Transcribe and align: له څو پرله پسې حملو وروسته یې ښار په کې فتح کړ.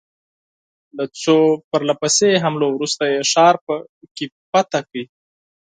له 0.97 1.05
څو 1.21 1.37
پرله 1.69 1.93
پسې 2.01 2.29
حملو 2.43 2.67
وروسته 2.73 3.03
یې 3.11 3.19
ښار 3.31 3.55
په 3.65 3.73
کې 4.15 4.25
فتح 4.51 4.81
کړ. 4.89 5.03